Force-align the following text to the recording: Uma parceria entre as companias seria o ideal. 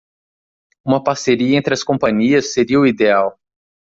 Uma 0.83 1.03
parceria 1.03 1.55
entre 1.59 1.75
as 1.75 1.83
companias 1.83 2.53
seria 2.53 2.79
o 2.79 2.87
ideal. 2.87 3.37